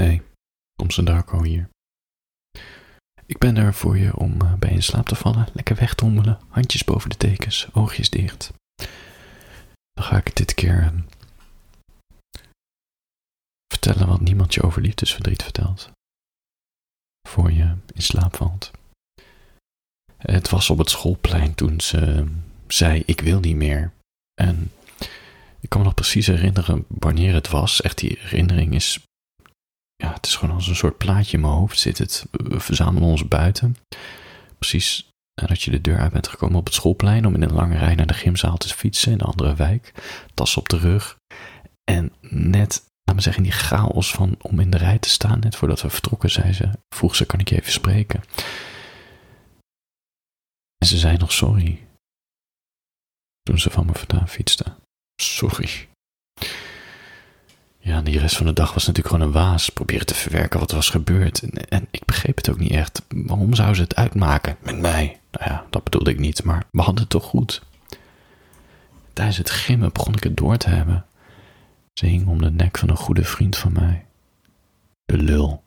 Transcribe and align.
Hey, 0.00 0.22
Thompson 0.74 1.04
Darko 1.04 1.42
hier. 1.42 1.68
Ik 3.26 3.38
ben 3.38 3.56
er 3.56 3.74
voor 3.74 3.98
je 3.98 4.16
om 4.16 4.40
eh, 4.40 4.54
bij 4.54 4.70
in 4.70 4.82
slaap 4.82 5.06
te 5.06 5.14
vallen, 5.14 5.48
lekker 5.52 5.76
wegdommelen, 5.76 6.40
handjes 6.48 6.84
boven 6.84 7.10
de 7.10 7.16
tekens, 7.16 7.68
oogjes 7.72 8.10
dicht. 8.10 8.52
Dan 9.92 10.04
ga 10.04 10.16
ik 10.16 10.36
dit 10.36 10.54
keer 10.54 10.80
ehm, 10.80 11.00
vertellen 13.66 14.08
wat 14.08 14.20
niemand 14.20 14.54
je 14.54 14.62
over 14.62 14.82
liefdesverdriet 14.82 15.42
vertelt. 15.42 15.90
Voor 17.28 17.52
je 17.52 17.76
in 17.94 18.02
slaap 18.02 18.36
valt. 18.36 18.70
Het 20.16 20.50
was 20.50 20.70
op 20.70 20.78
het 20.78 20.90
schoolplein 20.90 21.54
toen 21.54 21.80
ze 21.80 22.00
ehm, 22.00 22.28
zei: 22.66 23.02
Ik 23.06 23.20
wil 23.20 23.40
niet 23.40 23.56
meer. 23.56 23.92
En 24.34 24.72
ik 25.60 25.68
kan 25.68 25.80
me 25.80 25.86
nog 25.86 25.94
precies 25.94 26.26
herinneren 26.26 26.84
wanneer 26.88 27.34
het 27.34 27.48
was. 27.48 27.80
Echt, 27.80 27.98
die 27.98 28.18
herinnering 28.18 28.74
is 28.74 29.04
ja, 29.96 30.12
het 30.12 30.26
is 30.26 30.36
gewoon 30.36 30.54
als 30.54 30.68
een 30.68 30.76
soort 30.76 30.98
plaatje 30.98 31.36
in 31.36 31.40
mijn 31.42 31.52
hoofd 31.52 31.78
zit 31.78 31.98
het. 31.98 32.26
We 32.30 32.60
verzamelen 32.60 33.08
ons 33.08 33.28
buiten. 33.28 33.76
Precies 34.58 35.08
nadat 35.40 35.62
je 35.62 35.70
de 35.70 35.80
deur 35.80 35.98
uit 35.98 36.12
bent 36.12 36.28
gekomen 36.28 36.58
op 36.58 36.64
het 36.64 36.74
schoolplein 36.74 37.26
om 37.26 37.34
in 37.34 37.42
een 37.42 37.52
lange 37.52 37.78
rij 37.78 37.94
naar 37.94 38.06
de 38.06 38.14
gymzaal 38.14 38.56
te 38.56 38.68
fietsen 38.68 39.12
in 39.12 39.18
een 39.18 39.26
andere 39.26 39.54
wijk. 39.54 39.92
Tas 40.34 40.56
op 40.56 40.68
de 40.68 40.78
rug. 40.78 41.16
En 41.84 42.12
net, 42.20 42.84
laat 43.04 43.16
me 43.16 43.22
zeggen, 43.22 43.44
in 43.44 43.50
die 43.50 43.58
chaos 43.58 44.12
van 44.12 44.36
om 44.40 44.60
in 44.60 44.70
de 44.70 44.76
rij 44.76 44.98
te 44.98 45.08
staan, 45.08 45.38
net 45.38 45.56
voordat 45.56 45.82
we 45.82 45.90
vertrokken, 45.90 46.30
zei 46.30 46.52
ze, 46.52 46.70
vroeg 46.94 47.16
ze, 47.16 47.26
kan 47.26 47.40
ik 47.40 47.48
je 47.48 47.56
even 47.56 47.72
spreken? 47.72 48.22
En 50.78 50.86
ze 50.86 50.98
zei 50.98 51.16
nog 51.16 51.32
sorry. 51.32 51.86
Toen 53.42 53.58
ze 53.58 53.70
van 53.70 53.86
me 53.86 53.92
vandaan 53.92 54.28
fietste. 54.28 54.64
Sorry. 55.22 55.88
Ja, 57.86 58.00
die 58.00 58.18
rest 58.18 58.36
van 58.36 58.46
de 58.46 58.52
dag 58.52 58.74
was 58.74 58.86
natuurlijk 58.86 59.14
gewoon 59.14 59.26
een 59.26 59.34
waas. 59.34 59.70
Proberen 59.70 60.06
te 60.06 60.14
verwerken 60.14 60.60
wat 60.60 60.70
was 60.70 60.90
gebeurd. 60.90 61.42
En, 61.42 61.68
en, 61.68 61.88
ik 61.90 62.04
begreep 62.04 62.36
het 62.36 62.50
ook 62.50 62.58
niet 62.58 62.70
echt. 62.70 63.02
Waarom 63.08 63.54
zou 63.54 63.74
ze 63.74 63.82
het 63.82 63.96
uitmaken 63.96 64.56
met 64.62 64.78
mij? 64.78 65.20
Nou 65.30 65.50
ja, 65.50 65.66
dat 65.70 65.84
bedoelde 65.84 66.10
ik 66.10 66.18
niet, 66.18 66.44
maar 66.44 66.66
we 66.70 66.82
hadden 66.82 67.00
het 67.00 67.10
toch 67.10 67.24
goed. 67.24 67.62
Tijdens 69.12 69.36
het 69.36 69.50
gimmen 69.50 69.92
begon 69.92 70.14
ik 70.14 70.22
het 70.22 70.36
door 70.36 70.56
te 70.56 70.68
hebben. 70.68 71.06
Ze 71.92 72.06
hing 72.06 72.26
om 72.26 72.42
de 72.42 72.50
nek 72.50 72.78
van 72.78 72.88
een 72.88 72.96
goede 72.96 73.24
vriend 73.24 73.56
van 73.56 73.72
mij. 73.72 74.06
De 75.04 75.18
lul. 75.18 75.64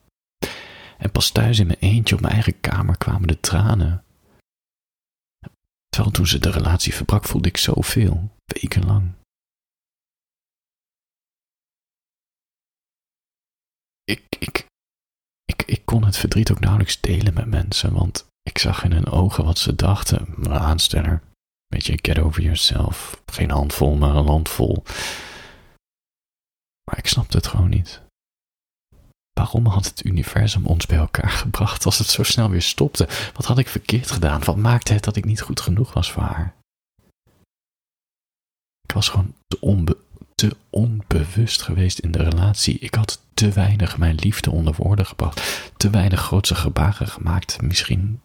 En 0.98 1.10
pas 1.10 1.30
thuis 1.30 1.58
in 1.58 1.66
mijn 1.66 1.78
eentje 1.78 2.14
op 2.14 2.20
mijn 2.20 2.32
eigen 2.32 2.60
kamer 2.60 2.98
kwamen 2.98 3.28
de 3.28 3.40
tranen. 3.40 4.04
Terwijl 5.88 6.12
toen 6.12 6.26
ze 6.26 6.38
de 6.38 6.50
relatie 6.50 6.94
verbrak 6.94 7.24
voelde 7.24 7.48
ik 7.48 7.56
zoveel, 7.56 8.30
wekenlang. 8.44 9.12
Ik, 14.10 14.22
ik, 14.38 14.66
ik, 15.44 15.62
ik 15.62 15.82
kon 15.84 16.04
het 16.04 16.16
verdriet 16.16 16.50
ook 16.50 16.60
nauwelijks 16.60 17.00
delen 17.00 17.34
met 17.34 17.46
mensen, 17.46 17.92
want 17.92 18.26
ik 18.42 18.58
zag 18.58 18.84
in 18.84 18.92
hun 18.92 19.06
ogen 19.06 19.44
wat 19.44 19.58
ze 19.58 19.74
dachten. 19.74 20.26
Mijn 20.36 20.60
aansteller. 20.60 21.22
Weet 21.66 21.86
je, 21.86 21.98
get 22.02 22.18
over 22.18 22.42
yourself. 22.42 23.22
Geen 23.26 23.50
handvol, 23.50 23.96
maar 23.96 24.14
een 24.14 24.26
handvol. 24.26 24.82
Maar 26.84 26.98
ik 26.98 27.06
snapte 27.06 27.36
het 27.36 27.46
gewoon 27.46 27.68
niet. 27.68 28.00
Waarom 29.32 29.66
had 29.66 29.84
het 29.84 30.04
universum 30.04 30.66
ons 30.66 30.86
bij 30.86 30.98
elkaar 30.98 31.30
gebracht 31.30 31.84
als 31.84 31.98
het 31.98 32.06
zo 32.06 32.22
snel 32.22 32.50
weer 32.50 32.62
stopte? 32.62 33.08
Wat 33.34 33.44
had 33.44 33.58
ik 33.58 33.68
verkeerd 33.68 34.10
gedaan? 34.10 34.44
Wat 34.44 34.56
maakte 34.56 34.92
het 34.92 35.04
dat 35.04 35.16
ik 35.16 35.24
niet 35.24 35.40
goed 35.40 35.60
genoeg 35.60 35.92
was 35.92 36.12
voor 36.12 36.22
haar? 36.22 36.54
Ik 38.82 38.92
was 38.92 39.08
gewoon 39.08 39.34
te, 39.46 39.60
onbe 39.60 39.96
te 40.34 40.56
onbewust 40.70 41.62
geweest 41.62 41.98
in 41.98 42.10
de 42.10 42.22
relatie. 42.22 42.78
Ik 42.78 42.94
had 42.94 43.20
te 43.40 43.50
weinig 43.50 43.98
mijn 43.98 44.14
liefde 44.14 44.50
onder 44.50 44.74
woorden 44.74 45.06
gebracht. 45.06 45.70
Te 45.76 45.90
weinig 45.90 46.20
grootse 46.20 46.54
gebaren 46.54 47.06
gemaakt. 47.06 47.62
Misschien, 47.62 48.20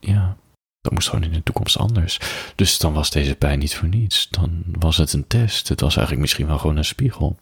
ja, 0.00 0.36
dat 0.80 0.92
moest 0.92 1.08
gewoon 1.08 1.24
in 1.24 1.32
de 1.32 1.42
toekomst 1.42 1.78
anders. 1.78 2.20
Dus 2.54 2.78
dan 2.78 2.92
was 2.92 3.10
deze 3.10 3.34
pijn 3.34 3.58
niet 3.58 3.76
voor 3.76 3.88
niets. 3.88 4.28
Dan 4.28 4.62
was 4.66 4.96
het 4.96 5.12
een 5.12 5.26
test. 5.26 5.68
Het 5.68 5.80
was 5.80 5.96
eigenlijk 5.96 6.20
misschien 6.20 6.46
wel 6.46 6.58
gewoon 6.58 6.76
een 6.76 6.84
spiegel. 6.84 7.38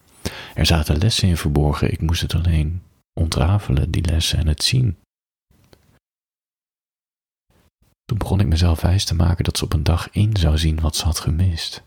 Er 0.55 0.67
zaten 0.67 0.99
lessen 0.99 1.29
in 1.29 1.37
verborgen. 1.37 1.93
Ik 1.93 2.01
moest 2.01 2.21
het 2.21 2.35
alleen 2.35 2.83
ontrafelen, 3.21 3.91
die 3.91 4.05
lessen 4.05 4.39
en 4.39 4.47
het 4.47 4.63
zien. 4.63 4.97
Toen 8.05 8.19
begon 8.19 8.41
ik 8.41 8.47
mezelf 8.47 8.81
wijs 8.81 9.05
te 9.05 9.15
maken 9.15 9.45
dat 9.45 9.59
ze 9.59 9.65
op 9.65 9.73
een 9.73 9.83
dag 9.83 10.11
in 10.11 10.37
zou 10.37 10.59
zien 10.59 10.81
wat 10.81 10.97
ze 10.97 11.05
had 11.05 11.21
gemist. 11.21 11.83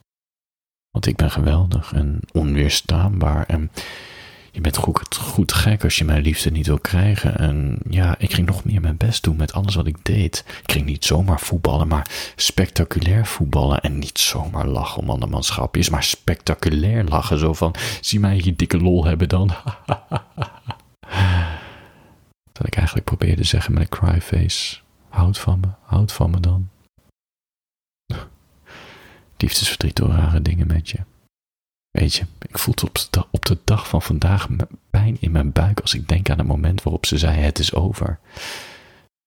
Want 0.90 1.06
ik 1.06 1.16
ben 1.16 1.32
geweldig 1.32 1.94
en 1.94 2.20
onweerstaanbaar 2.32 3.46
en 3.46 3.72
je 4.54 4.62
bent 4.62 4.78
goed, 4.78 5.16
goed 5.16 5.54
gek 5.54 5.84
als 5.84 5.98
je 5.98 6.06
mijn 6.06 6.22
liefde 6.22 6.52
niet 6.52 6.68
wil 6.68 6.80
krijgen. 6.80 7.38
En 7.38 7.78
ja, 7.90 8.16
ik 8.18 8.34
ging 8.34 8.48
nog 8.48 8.64
meer 8.64 8.82
mijn 8.82 8.98
best 8.98 9.24
doen 9.24 9.36
met 9.36 9.54
alles 9.54 9.76
wat 9.76 9.88
ik 9.88 9.98
deed. 10.06 10.46
Ik 10.64 10.72
ging 10.72 10.86
niet 10.86 11.06
zomaar 11.06 11.40
voetballen, 11.40 11.88
maar 11.88 12.32
spectaculair 12.36 13.26
voetballen. 13.26 13.82
En 13.82 14.00
niet 14.00 14.20
zomaar 14.20 14.68
lachen 14.68 15.02
om 15.02 15.10
andermanschapjes, 15.10 15.90
maar 15.90 16.04
spectaculair 16.04 17.04
lachen. 17.04 17.40
Zo 17.40 17.54
van, 17.54 17.76
zie 18.02 18.20
mij 18.20 18.42
je 18.44 18.56
dikke 18.56 18.78
lol 18.78 19.06
hebben 19.06 19.30
dan. 19.30 19.48
dat 22.52 22.68
ik 22.68 22.76
eigenlijk 22.76 23.06
probeerde 23.06 23.42
te 23.42 23.48
zeggen 23.48 23.74
met 23.74 23.82
een 23.82 23.90
cryface. 23.90 24.80
Houd 25.10 25.40
van 25.40 25.60
me, 25.60 25.68
houd 25.82 26.12
van 26.12 26.30
me 26.30 26.40
dan. 26.40 26.70
Liefdesverdriet 29.38 29.96
door 29.96 30.10
rare 30.10 30.42
dingen 30.42 30.68
met 30.68 30.90
je. 30.90 30.98
Weet 32.00 32.14
je, 32.16 32.26
ik 32.48 32.58
voel 32.58 32.74
op 32.84 33.00
de, 33.10 33.26
op 33.32 33.46
de 33.46 33.58
dag 33.64 33.88
van 33.88 34.02
vandaag 34.02 34.48
pijn 34.90 35.18
in 35.20 35.32
mijn 35.32 35.52
buik 35.52 35.80
als 35.80 35.94
ik 35.94 36.08
denk 36.08 36.30
aan 36.30 36.38
het 36.38 36.48
moment 36.48 36.84
waarop 36.84 37.06
ze 37.06 37.18
zei: 37.18 37.38
Het 37.38 37.60
is 37.60 37.74
over. 37.74 38.20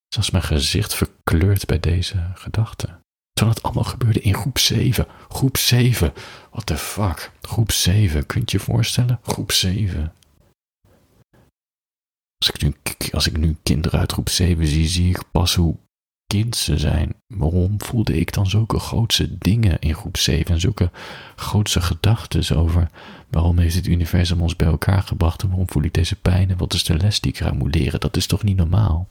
Zelfs 0.09 0.31
mijn 0.31 0.45
gezicht 0.45 0.95
verkleurt 0.95 1.67
bij 1.67 1.81
deze 1.81 2.31
gedachte. 2.35 2.87
Terwijl 3.33 3.57
het 3.57 3.65
allemaal 3.65 3.85
gebeurde 3.85 4.21
in 4.21 4.35
groep 4.35 4.59
7. 4.59 5.07
Groep 5.29 5.57
7. 5.57 6.13
What 6.51 6.67
the 6.67 6.77
fuck? 6.77 7.33
Groep 7.41 7.73
7. 7.73 8.27
Kunt 8.27 8.51
je 8.51 8.59
je 8.59 8.65
voorstellen? 8.65 9.21
Groep 9.23 9.53
7. 9.53 10.13
Als 12.39 12.51
ik, 12.51 12.63
nu, 12.63 12.75
als 13.13 13.27
ik 13.27 13.37
nu 13.37 13.57
kinderen 13.63 14.01
uit 14.01 14.13
groep 14.13 14.29
7 14.29 14.67
zie, 14.67 14.89
zie 14.89 15.09
ik 15.09 15.23
pas 15.31 15.55
hoe 15.55 15.77
kind 16.27 16.57
ze 16.57 16.79
zijn. 16.79 17.15
Waarom 17.27 17.81
voelde 17.83 18.19
ik 18.19 18.33
dan 18.33 18.47
zulke 18.47 18.79
grootse 18.79 19.39
dingen 19.39 19.79
in 19.79 19.95
groep 19.95 20.17
7 20.17 20.55
en 20.55 20.61
zulke 20.61 20.91
grootse 21.37 21.81
gedachten 21.81 22.57
over 22.57 22.91
waarom 23.31 23.59
heeft 23.59 23.75
het 23.75 23.87
universum 23.87 24.41
ons 24.41 24.57
bij 24.57 24.69
elkaar 24.69 25.03
gebracht 25.03 25.43
en 25.43 25.49
waarom 25.49 25.71
voel 25.71 25.83
ik 25.83 25.95
deze 25.95 26.17
pijn 26.17 26.51
en 26.51 26.57
wat 26.57 26.75
is 26.75 26.85
de 26.85 26.97
les 26.97 27.21
die 27.21 27.33
ik 27.33 27.41
eraan 27.41 27.57
moet 27.57 27.75
leren? 27.75 28.01
Dat 28.01 28.17
is 28.17 28.27
toch 28.27 28.43
niet 28.43 28.57
normaal? 28.57 29.09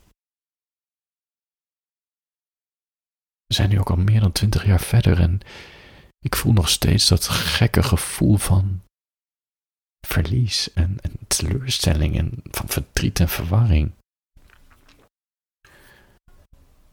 We 3.45 3.53
zijn 3.53 3.69
nu 3.69 3.79
ook 3.79 3.89
al 3.89 3.97
meer 3.97 4.19
dan 4.19 4.31
twintig 4.31 4.65
jaar 4.65 4.79
verder 4.79 5.19
en 5.19 5.39
ik 6.19 6.35
voel 6.35 6.53
nog 6.53 6.69
steeds 6.69 7.07
dat 7.07 7.27
gekke 7.27 7.83
gevoel 7.83 8.37
van 8.37 8.81
verlies 10.07 10.73
en, 10.73 10.97
en 11.01 11.11
teleurstelling 11.27 12.17
en 12.17 12.31
van 12.43 12.69
verdriet 12.69 13.19
en 13.19 13.29
verwarring. 13.29 13.91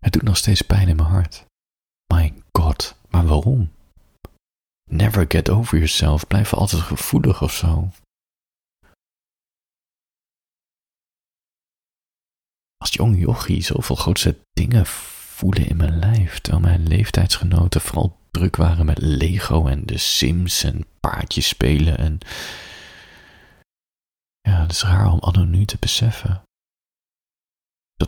Het 0.02 0.12
doet 0.12 0.22
nog 0.22 0.36
steeds 0.36 0.62
pijn 0.62 0.88
in 0.88 0.96
mijn 0.96 1.08
hart. 1.08 1.44
My 2.14 2.34
god, 2.52 2.96
maar 3.10 3.26
waarom? 3.26 3.72
Never 4.90 5.24
get 5.28 5.50
over 5.50 5.76
yourself, 5.76 6.26
blijf 6.26 6.54
altijd 6.54 6.82
gevoelig 6.82 7.42
of 7.42 7.52
zo. 7.52 7.90
Als 12.76 12.92
jong 12.92 13.18
jochie 13.18 13.62
zoveel 13.62 13.96
grootste 13.96 14.38
dingen 14.52 14.86
voelen 14.86 15.66
in 15.66 15.76
mijn 15.76 15.98
lijf, 15.98 16.38
terwijl 16.40 16.64
mijn 16.64 16.88
leeftijdsgenoten 16.88 17.80
vooral 17.80 18.18
druk 18.30 18.56
waren 18.56 18.86
met 18.86 18.98
Lego 18.98 19.66
en 19.66 19.86
de 19.86 19.98
Sims 19.98 20.62
en 20.62 20.86
paardjes 21.00 21.48
spelen 21.48 21.98
en... 21.98 22.18
Ja, 24.40 24.60
het 24.60 24.70
is 24.70 24.82
raar 24.82 25.12
om 25.12 25.20
anoniem 25.22 25.66
te 25.66 25.76
beseffen 25.80 26.42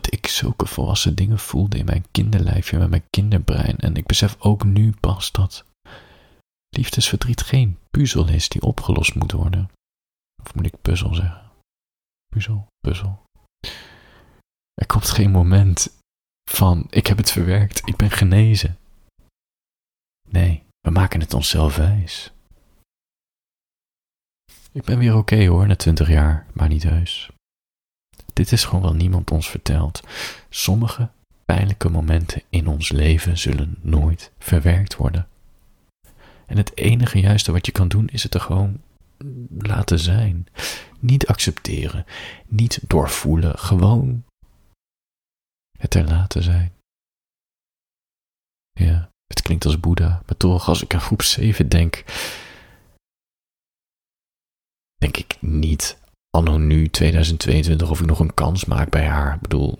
dat 0.01 0.13
ik 0.13 0.27
zulke 0.27 0.65
volwassen 0.65 1.15
dingen 1.15 1.39
voelde 1.39 1.77
in 1.77 1.85
mijn 1.85 2.05
kinderlijfje 2.11 2.77
met 2.77 2.89
mijn 2.89 3.07
kinderbrein. 3.09 3.77
En 3.77 3.95
ik 3.95 4.05
besef 4.05 4.35
ook 4.39 4.63
nu 4.63 4.93
pas 4.99 5.31
dat 5.31 5.65
liefdesverdriet 6.69 7.41
geen 7.41 7.77
puzzel 7.89 8.27
is 8.27 8.49
die 8.49 8.61
opgelost 8.61 9.15
moet 9.15 9.31
worden. 9.31 9.69
Of 10.43 10.55
moet 10.55 10.65
ik 10.65 10.81
puzzel 10.81 11.13
zeggen? 11.13 11.51
Puzzel, 12.27 12.67
puzzel. 12.79 13.23
Er 14.73 14.85
komt 14.87 15.09
geen 15.09 15.31
moment 15.31 15.99
van 16.49 16.87
ik 16.89 17.07
heb 17.07 17.17
het 17.17 17.31
verwerkt, 17.31 17.87
ik 17.87 17.95
ben 17.95 18.11
genezen. 18.11 18.77
Nee, 20.29 20.63
we 20.79 20.89
maken 20.91 21.19
het 21.19 21.33
onszelf 21.33 21.75
wijs. 21.75 22.31
Ik 24.71 24.83
ben 24.83 24.97
weer 24.99 25.15
oké 25.15 25.45
hoor, 25.45 25.67
na 25.67 25.75
twintig 25.75 26.07
jaar, 26.07 26.47
maar 26.53 26.67
niet 26.67 26.83
heus. 26.83 27.29
Dit 28.35 28.51
is 28.51 28.65
gewoon 28.65 28.81
wat 28.81 28.93
niemand 28.93 29.31
ons 29.31 29.49
vertelt. 29.49 30.03
Sommige 30.49 31.09
pijnlijke 31.45 31.89
momenten 31.89 32.41
in 32.49 32.67
ons 32.67 32.91
leven 32.91 33.37
zullen 33.37 33.77
nooit 33.81 34.31
verwerkt 34.39 34.95
worden. 34.95 35.27
En 36.45 36.57
het 36.57 36.77
enige 36.77 37.19
juiste 37.19 37.51
wat 37.51 37.65
je 37.65 37.71
kan 37.71 37.87
doen 37.87 38.07
is 38.07 38.23
het 38.23 38.33
er 38.33 38.41
gewoon 38.41 38.81
laten 39.57 39.99
zijn. 39.99 40.47
Niet 40.99 41.27
accepteren, 41.27 42.05
niet 42.47 42.79
doorvoelen, 42.87 43.59
gewoon 43.59 44.23
het 45.77 45.93
er 45.93 46.05
laten 46.05 46.43
zijn. 46.43 46.73
Ja, 48.71 49.09
het 49.27 49.41
klinkt 49.41 49.65
als 49.65 49.79
Boeddha, 49.79 50.21
maar 50.25 50.37
toch, 50.37 50.67
als 50.67 50.83
ik 50.83 50.93
aan 50.93 51.01
groep 51.01 51.21
7 51.21 51.69
denk, 51.69 52.03
denk 54.97 55.17
ik 55.17 55.41
niet 55.41 55.97
anno 56.35 56.57
nu 56.57 56.89
2022 56.89 57.89
of 57.89 57.99
ik 57.99 58.05
nog 58.05 58.19
een 58.19 58.33
kans 58.33 58.65
maak 58.65 58.89
bij 58.89 59.05
haar. 59.05 59.33
Ik 59.33 59.41
bedoel, 59.41 59.79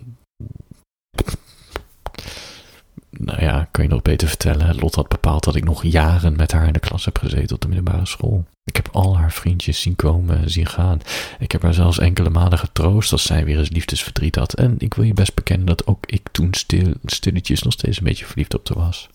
nou 3.10 3.40
ja, 3.40 3.68
kan 3.70 3.84
je 3.84 3.90
nog 3.90 4.02
beter 4.02 4.28
vertellen. 4.28 4.76
Lot 4.76 4.94
had 4.94 5.08
bepaald 5.08 5.44
dat 5.44 5.54
ik 5.54 5.64
nog 5.64 5.82
jaren 5.82 6.36
met 6.36 6.52
haar 6.52 6.66
in 6.66 6.72
de 6.72 6.78
klas 6.78 7.04
heb 7.04 7.18
gezeten 7.18 7.54
op 7.54 7.60
de 7.60 7.68
middelbare 7.68 8.06
school. 8.06 8.44
Ik 8.64 8.76
heb 8.76 8.88
al 8.92 9.16
haar 9.16 9.32
vriendjes 9.32 9.80
zien 9.80 9.96
komen 9.96 10.38
en 10.38 10.50
zien 10.50 10.66
gaan. 10.66 11.00
Ik 11.38 11.52
heb 11.52 11.62
haar 11.62 11.74
zelfs 11.74 11.98
enkele 11.98 12.30
malen 12.30 12.58
getroost 12.58 13.12
als 13.12 13.22
zij 13.22 13.44
weer 13.44 13.58
eens 13.58 13.70
liefdesverdriet 13.70 14.36
had. 14.36 14.54
En 14.54 14.74
ik 14.78 14.94
wil 14.94 15.04
je 15.04 15.14
best 15.14 15.34
bekennen 15.34 15.66
dat 15.66 15.86
ook 15.86 16.06
ik 16.06 16.28
toen 16.32 16.54
stil, 16.54 16.94
stilletjes 17.04 17.62
nog 17.62 17.72
steeds 17.72 17.98
een 17.98 18.04
beetje 18.04 18.26
verliefd 18.26 18.54
op 18.54 18.68
haar 18.68 18.78
was. 18.78 19.08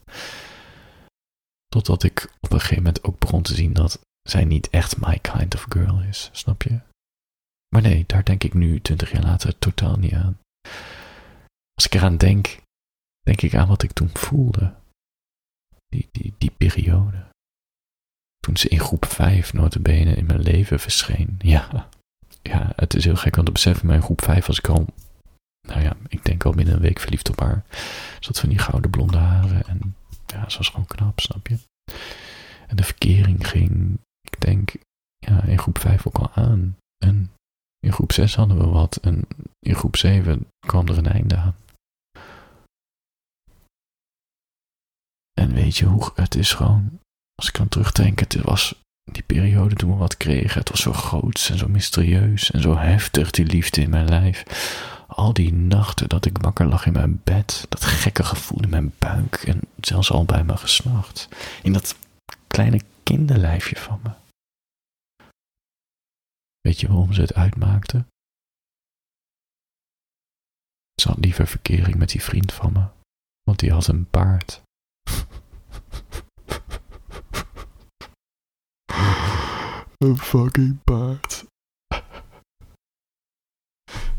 Totdat 1.68 2.04
ik 2.04 2.30
op 2.40 2.52
een 2.54 2.60
gegeven 2.60 2.84
moment 2.84 3.04
ook 3.04 3.20
begon 3.20 3.42
te 3.42 3.54
zien 3.54 3.74
dat 3.74 4.00
zij 4.30 4.46
niet 4.46 4.70
echt 4.70 4.98
my 4.98 5.20
kind 5.22 5.56
of 5.56 5.66
girl 5.70 6.02
is, 6.10 6.30
snap 6.32 6.64
je? 6.64 6.80
Maar 7.76 7.82
nee, 7.82 8.04
daar 8.08 8.24
denk 8.24 8.44
ik 8.44 8.54
nu, 8.54 8.82
twintig 8.82 9.12
jaar 9.12 9.24
later, 9.24 9.60
totaal 9.60 9.96
niet 9.96 10.14
aan. 10.14 10.40
Als 11.74 11.86
ik 11.86 11.94
eraan 11.94 12.18
denk, 12.18 12.62
denk 13.22 13.42
ik 13.42 13.56
aan 13.56 13.68
wat 13.68 13.84
ik 13.84 13.92
toen 13.92 14.10
voelde. 14.14 14.74
Die, 15.88 16.10
die, 16.12 16.34
die 16.38 16.52
periode. 16.52 17.30
Toen 18.38 18.58
ze 18.58 18.70
in 18.70 18.80
groep 18.80 19.06
5 19.06 19.54
notabene 19.54 20.16
in 20.16 20.26
mijn 20.26 20.42
leven 20.42 20.80
verscheen. 20.80 21.36
Ja, 21.40 21.90
ja, 22.42 22.72
het 22.76 22.94
is 22.94 23.04
heel 23.04 23.16
gek, 23.16 23.36
want 23.36 23.48
te 23.48 23.54
beseffen, 23.54 23.90
in 23.90 24.02
groep 24.02 24.22
5 24.22 24.46
was 24.46 24.58
ik 24.58 24.68
al, 24.68 24.86
nou 25.68 25.82
ja, 25.82 25.96
ik 26.08 26.26
denk 26.26 26.46
al 26.46 26.52
binnen 26.52 26.74
een 26.74 26.82
week 26.82 27.00
verliefd 27.00 27.30
op 27.30 27.40
haar. 27.40 27.64
Ze 28.20 28.28
had 28.28 28.40
van 28.40 28.50
die 28.50 28.60
gouden 28.60 28.90
blonde 28.90 29.18
haren 29.18 29.68
en 29.68 29.96
ja, 30.26 30.50
ze 30.50 30.58
was 30.58 30.70
gewoon 30.70 30.86
knap, 30.86 31.20
snap 31.20 31.48
je? 31.48 31.58
En 32.68 32.76
de 32.76 32.84
verkering 32.84 33.48
ging, 33.48 34.00
ik 34.22 34.42
denk, 34.42 34.74
ja, 35.18 35.44
in 35.44 35.60
groep 35.60 35.78
5 35.78 36.08
ook 36.08 36.18
al 36.18 36.32
aan. 36.34 36.78
En 37.06 37.32
in 37.82 37.92
groep 37.92 38.12
6 38.12 38.36
hadden 38.36 38.58
we 38.58 38.66
wat 38.68 38.96
en 38.96 39.28
in 39.60 39.76
groep 39.76 39.96
7 39.96 40.48
kwam 40.68 40.88
er 40.88 40.98
een 40.98 41.08
einde 41.08 41.36
aan. 41.36 41.56
En 45.34 45.54
weet 45.54 45.78
je 45.78 45.86
hoe, 45.86 46.12
het 46.16 46.36
is 46.36 46.54
gewoon, 46.54 47.00
als 47.36 47.48
ik 47.48 47.60
aan 47.60 47.70
terugdenk, 47.70 48.20
het 48.20 48.42
was 48.42 48.76
die 49.12 49.24
periode 49.24 49.76
toen 49.76 49.92
we 49.92 49.96
wat 49.96 50.18
kregen, 50.18 50.60
het 50.60 50.70
was 50.70 50.82
zo 50.82 50.94
groot 50.94 51.48
en 51.52 51.58
zo 51.58 51.68
mysterieus 51.68 52.52
en 52.52 52.62
zo 52.62 52.78
heftig, 52.78 53.32
die 53.32 53.46
liefde 53.46 53.82
in 53.82 53.90
mijn 53.90 54.10
lijf. 54.10 54.44
Al 55.08 55.34
die 55.34 55.54
nachten 55.54 56.10
dat 56.10 56.26
ik 56.26 56.38
wakker 56.38 56.66
lag 56.66 56.86
in 56.86 56.94
mijn 56.94 57.22
bed, 57.24 57.66
dat 57.70 57.86
gekke 57.86 58.24
gevoel 58.24 58.62
in 58.62 58.70
mijn 58.70 58.94
buik 58.98 59.36
en 59.36 59.60
zelfs 59.80 60.12
al 60.12 60.26
bij 60.26 60.44
me 60.44 60.58
gesnacht. 60.58 61.28
In 61.62 61.74
dat 61.74 61.96
kleine 62.48 62.82
kinderlijfje 63.04 63.76
van 63.76 64.00
me. 64.04 64.21
Weet 66.62 66.80
je 66.80 66.88
waarom 66.88 67.14
ze 67.14 67.22
het 67.22 67.34
uitmaakte? 67.34 68.06
Ze 71.02 71.08
had 71.08 71.18
liever 71.18 71.48
verkering 71.48 71.96
met 71.96 72.10
die 72.10 72.24
vriend 72.24 72.54
van 72.54 72.74
me, 72.74 72.88
want 73.44 73.60
die 73.60 73.72
had 73.72 73.88
een 73.88 74.10
paard. 74.10 74.62
een 80.06 80.18
fucking 80.18 80.84
paard. 80.84 81.46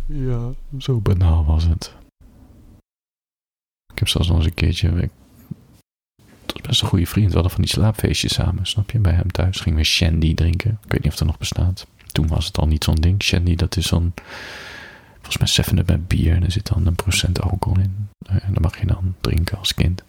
ja, 0.07 0.53
zo 0.79 1.01
banaal 1.01 1.45
was 1.45 1.65
het. 1.65 1.95
Ik 3.93 3.99
heb 3.99 4.09
zelfs 4.09 4.29
nog 4.29 4.37
eens 4.37 4.47
een 4.47 4.55
keertje. 4.55 4.89
Ik, 4.89 5.11
was 6.47 6.61
best 6.61 6.83
een 6.83 6.89
goede 6.89 7.07
vriend. 7.07 7.29
We 7.29 7.35
hadden 7.35 7.53
van 7.53 7.63
die 7.63 7.71
slaapfeestjes 7.71 8.35
samen, 8.35 8.67
snap 8.67 8.91
je? 8.91 8.99
Bij 8.99 9.13
hem 9.13 9.31
thuis 9.31 9.61
gingen 9.61 9.79
we 9.79 9.85
shandy 9.85 10.35
drinken. 10.35 10.79
Ik 10.85 10.93
weet 10.93 11.03
niet 11.03 11.13
of 11.13 11.19
dat 11.19 11.29
nog 11.29 11.39
bestaat. 11.39 11.87
Toen 12.13 12.29
was 12.29 12.47
het 12.47 12.59
al 12.59 12.67
niet 12.67 12.85
zo'n 12.85 12.95
ding. 12.95 13.23
Shandy, 13.23 13.55
dat 13.55 13.77
is 13.77 13.87
zo'n. 13.87 14.15
Volgens 15.15 15.39
mij 15.39 15.47
zeven 15.47 15.75
met 15.75 16.09
bier. 16.09 16.35
En 16.35 16.45
er 16.45 16.53
zit 16.53 16.67
dan 16.67 16.87
een 16.87 16.97
procent 16.97 17.41
alcohol 17.41 17.79
in. 17.79 18.09
En 18.27 18.53
dan 18.53 18.63
mag 18.63 18.81
je 18.81 18.87
dan 18.87 19.15
drinken 19.21 19.59
als 19.59 19.75
kind. 19.75 20.03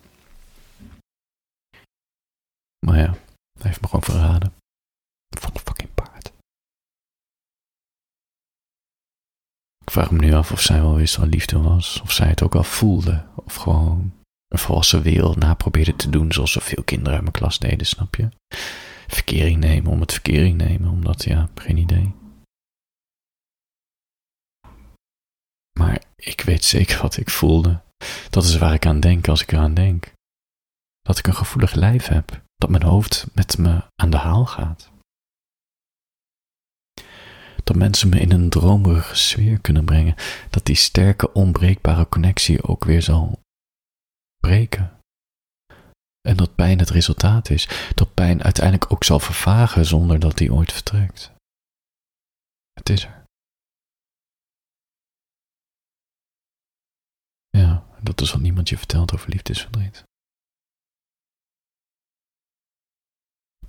Maar 2.86 2.98
ja, 2.98 3.10
hij 3.60 3.70
heeft 3.70 3.82
me 3.82 3.88
gewoon 3.88 4.04
verraden. 4.04 4.54
Van 5.40 5.52
een 5.54 5.60
fucking 5.60 5.94
paard. 5.94 6.32
Ik 9.86 9.92
vraag 9.92 10.12
me 10.12 10.20
nu 10.20 10.34
af 10.34 10.52
of 10.52 10.62
zij 10.62 10.82
wel 10.82 10.96
wist 10.96 11.16
wat 11.16 11.28
liefde 11.28 11.60
was. 11.60 12.02
Of 12.02 12.12
zij 12.12 12.28
het 12.28 12.44
ook 12.44 12.56
al 12.56 12.64
voelde. 12.64 13.26
Of 13.36 13.56
gewoon 13.56 14.14
een 14.48 14.60
volwassen 14.60 15.02
wereld 15.02 15.38
na 15.38 15.54
probeerde 15.54 15.96
te 15.96 16.10
doen 16.10 16.32
zoals 16.32 16.52
zoveel 16.52 16.84
kinderen 16.84 17.14
uit 17.14 17.22
mijn 17.22 17.34
klas 17.34 17.60
deden, 17.60 17.88
snap 17.88 18.16
je? 18.16 18.30
Verkering 19.14 19.60
nemen 19.60 19.92
om 19.92 20.00
het 20.00 20.12
verkering 20.12 20.58
nemen, 20.58 20.92
omdat, 20.92 21.24
ja, 21.24 21.50
geen 21.56 21.78
idee. 21.78 22.16
Maar 25.80 26.04
ik 26.16 26.42
weet 26.42 26.66
zeker 26.66 27.02
wat 27.02 27.18
ik 27.18 27.30
voelde. 27.30 27.82
Dat 28.30 28.44
is 28.44 28.58
waar 28.58 28.74
ik 28.74 28.86
aan 28.86 29.00
denk 29.00 29.28
als 29.28 29.42
ik 29.42 29.52
eraan 29.52 29.74
denk. 29.74 30.14
Dat 31.02 31.18
ik 31.18 31.28
een 31.28 31.36
gevoelig 31.36 31.74
lijf 31.74 32.08
heb 32.08 32.44
dat 32.56 32.70
mijn 32.70 32.84
hoofd 32.84 33.28
met 33.34 33.58
me 33.58 33.84
aan 33.96 34.10
de 34.10 34.18
haal 34.18 34.46
gaat. 34.46 34.92
Dat 37.64 37.76
mensen 37.76 38.10
me 38.10 38.20
in 38.20 38.32
een 38.32 38.50
dromerige 38.50 39.16
sfeer 39.16 39.60
kunnen 39.60 39.86
brengen, 39.86 40.16
dat 40.50 40.66
die 40.66 40.76
sterke, 40.76 41.34
onbreekbare 41.34 42.10
connectie 42.10 42.64
ook 42.64 42.84
weer 42.84 43.02
zal 43.02 43.40
breken. 44.38 45.00
En 46.30 46.38
dat 46.38 46.56
pijn 46.56 46.80
het 46.80 46.90
resultaat 46.90 47.50
is, 47.50 47.92
dat 47.96 48.14
pijn 48.14 48.44
uiteindelijk 48.44 48.92
ook 48.92 49.04
zal 49.04 49.20
vervagen 49.20 49.86
zonder 49.86 50.20
dat 50.20 50.38
die 50.38 50.54
ooit 50.54 50.72
vertrekt. 50.72 51.32
Het 52.74 52.90
is 52.90 53.06
er. 53.06 53.24
Ja, 57.50 57.86
dat 58.02 58.22
is 58.22 58.32
wat 58.32 58.42
niemand 58.42 58.70
je 58.70 58.78
vertelt 58.78 59.14
over 59.14 59.30
liefdesverdriet. 59.30 60.04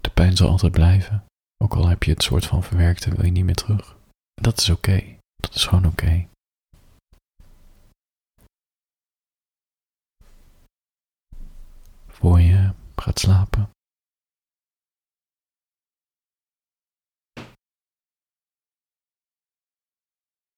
De 0.01 0.11
pijn 0.11 0.37
zal 0.37 0.49
altijd 0.49 0.73
blijven. 0.73 1.25
Ook 1.65 1.75
al 1.75 1.89
heb 1.89 2.03
je 2.03 2.11
het 2.11 2.23
soort 2.23 2.47
van 2.47 2.63
verwerkt 2.63 3.05
en 3.05 3.15
wil 3.15 3.25
je 3.25 3.31
niet 3.31 3.45
meer 3.45 3.55
terug. 3.55 3.97
Dat 4.35 4.61
is 4.61 4.71
oké. 4.71 5.19
Dat 5.37 5.55
is 5.55 5.65
gewoon 5.65 5.87
oké. 5.87 6.29
Voor 12.25 12.41
je 12.41 12.73
gaat 12.97 13.19
slapen. 13.19 13.71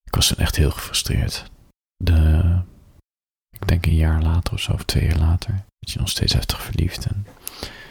Ik 0.05 0.15
was 0.15 0.35
echt 0.35 0.57
heel 0.57 0.71
gefrustreerd. 0.71 1.51
De, 1.97 2.63
ik 3.51 3.69
denk 3.69 3.87
een 3.87 3.95
jaar 3.95 4.23
later 4.23 4.53
of 4.53 4.61
zo, 4.61 4.73
of 4.73 4.85
twee 4.85 5.05
jaar 5.05 5.19
later, 5.19 5.65
dat 5.79 5.91
je 5.91 5.99
nog 5.99 6.09
steeds 6.09 6.33
heftig 6.33 6.63
verliefd. 6.63 7.07
En 7.07 7.27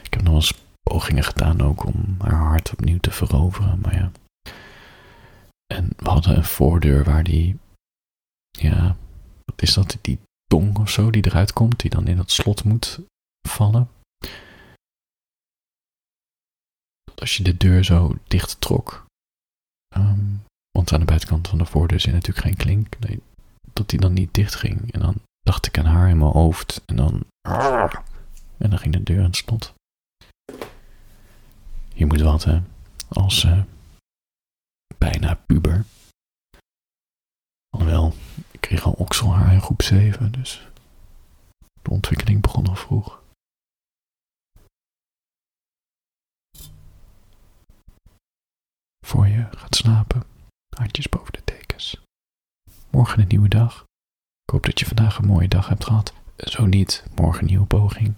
ik 0.04 0.14
heb 0.14 0.22
nog 0.22 0.34
eens 0.34 0.54
pogingen 0.84 1.24
gedaan 1.24 1.62
ook 1.62 1.86
om 1.86 2.16
haar 2.20 2.48
hart 2.48 2.72
opnieuw 2.72 3.00
te 3.00 3.12
veroveren, 3.12 3.80
maar 3.80 3.96
ja. 3.96 4.12
En 5.74 5.90
we 5.98 6.10
hadden 6.10 6.38
een 6.38 6.44
voordeur 6.44 7.04
waar 7.04 7.24
die, 7.24 7.60
ja, 8.52 8.96
wat 9.46 9.62
is 9.62 9.74
dat, 9.74 9.98
die 10.02 10.20
tong 10.46 10.78
of 10.78 10.90
zo 10.90 11.10
die 11.10 11.26
eruit 11.26 11.54
komt, 11.54 11.80
die 11.80 11.90
dan 11.90 12.08
in 12.08 12.18
dat 12.18 12.32
slot 12.32 12.64
moet 12.64 13.00
vallen. 13.48 13.90
Dat 17.04 17.20
als 17.20 17.38
je 17.38 17.44
de 17.44 17.58
deur 17.58 17.84
zo 17.84 18.16
dicht 18.28 18.62
trok, 18.62 19.06
um, 19.98 20.44
want 20.72 20.94
aan 20.94 21.00
de 21.00 21.06
buitenkant 21.06 21.48
van 21.48 21.58
de 21.58 21.66
voordeur 21.66 22.00
zit 22.00 22.14
natuurlijk 22.14 22.46
geen 22.46 22.58
klink, 22.58 23.00
nee, 23.00 23.22
dat 23.74 23.90
die 23.90 24.00
dan 24.00 24.14
niet 24.14 24.34
dicht 24.34 24.56
ging. 24.56 24.94
En 24.94 25.00
dan 25.00 25.16
dacht 25.42 25.66
ik 25.66 25.78
aan 25.78 25.86
haar 25.86 26.10
in 26.10 26.18
mijn 26.18 26.32
hoofd 26.32 26.82
en 26.86 26.96
dan, 26.96 27.26
en 28.58 28.70
dan 28.70 28.80
ging 28.80 28.94
de 28.94 29.04
deur 29.04 29.20
aan 29.20 29.26
het 29.26 29.36
slot. 29.36 29.74
Je 31.94 32.06
moet 32.06 32.22
wat, 32.22 32.48
als 33.08 33.44
uh, 33.44 33.64
bijna 34.98 35.34
puber. 35.34 35.86
Alhoewel, 37.70 38.14
ik 38.52 38.62
kreeg 38.62 38.86
al 38.86 38.92
okselhaar 38.92 39.54
in 39.54 39.62
groep 39.62 39.82
7, 39.82 40.32
dus 40.32 40.68
de 41.82 41.90
ontwikkeling 41.90 42.42
begon 42.42 42.68
al 42.68 42.76
vroeg. 42.76 43.24
Je 49.24 49.48
gaat 49.52 49.76
slapen, 49.76 50.24
handjes 50.78 51.10
boven 51.10 51.34
de 51.34 51.44
tekens. 51.44 52.02
Morgen 52.90 53.22
een 53.22 53.28
nieuwe 53.28 53.50
dag. 53.50 53.84
Ik 54.44 54.54
hoop 54.54 54.66
dat 54.66 54.80
je 54.80 54.86
vandaag 54.86 55.18
een 55.18 55.26
mooie 55.26 55.48
dag 55.48 55.68
hebt 55.68 55.84
gehad. 55.84 56.14
Zo 56.38 56.66
niet, 56.66 57.06
morgen 57.16 57.42
een 57.42 57.48
nieuwe 57.48 57.66
poging. 57.66 58.14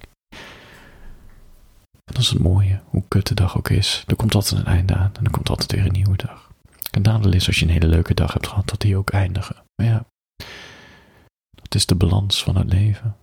En 1.92 2.14
dat 2.14 2.18
is 2.18 2.30
het 2.30 2.40
mooie. 2.40 2.82
Hoe 2.86 3.04
kut 3.08 3.28
de 3.28 3.34
dag 3.34 3.58
ook 3.58 3.70
is, 3.70 4.04
er 4.08 4.16
komt 4.16 4.36
altijd 4.36 4.62
een 4.62 4.68
einde 4.74 4.96
aan 4.96 5.12
en 5.16 5.26
er 5.26 5.32
komt 5.32 5.50
altijd 5.50 5.72
weer 5.72 5.86
een 5.86 5.92
nieuwe 5.92 6.18
dag. 6.18 6.52
Het 6.92 7.04
nadeel 7.04 7.34
is 7.34 7.48
als 7.48 7.60
je 7.60 7.66
een 7.66 7.72
hele 7.72 7.88
leuke 7.88 8.14
dag 8.14 8.34
hebt 8.34 8.48
gehad, 8.48 8.70
dat 8.70 8.82
die 8.82 8.98
ook 8.98 9.10
eindigen. 9.10 9.56
Maar 9.76 9.88
ja, 9.88 10.06
dat 11.52 11.76
is 11.76 11.86
de 11.86 11.96
balans 11.96 12.44
van 12.44 12.56
het 12.56 12.74
leven. 12.74 13.18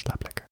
Slaap 0.00 0.22
lekker. 0.22 0.48